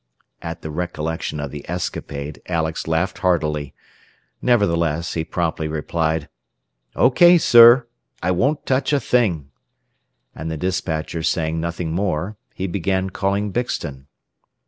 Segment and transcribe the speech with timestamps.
[0.41, 3.75] At the recollection of the escapade Alex laughed heartily.
[4.41, 6.27] Nevertheless he promptly replied,
[6.95, 7.85] "OK, sir.
[8.23, 9.51] I won't touch a thing."
[10.33, 14.07] And the despatcher saying nothing more, he began calling Bixton.